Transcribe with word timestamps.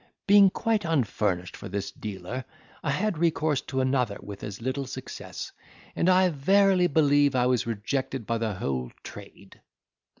Being 0.25 0.49
quite 0.49 0.83
unfurnished 0.83 1.55
for 1.55 1.69
this 1.69 1.91
dealer, 1.91 2.43
I 2.81 2.89
had 2.89 3.19
recourse 3.19 3.61
to 3.61 3.81
another 3.81 4.17
with 4.19 4.43
as 4.43 4.59
little 4.59 4.87
success; 4.87 5.51
and 5.95 6.09
I 6.09 6.29
verily 6.29 6.87
believe, 6.87 7.35
was 7.35 7.67
rejected 7.67 8.25
by 8.25 8.39
the 8.39 8.55
whole 8.55 8.91
trade. 9.03 9.61